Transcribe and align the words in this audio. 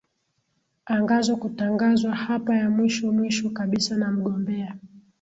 angazo 0.85 1.35
kutangazwa 1.35 2.15
hapa 2.15 2.55
ya 2.55 2.69
mwisho 2.69 3.11
mwisho 3.11 3.49
kabisa 3.49 3.97
na 3.97 4.11
mgombea 4.11 4.75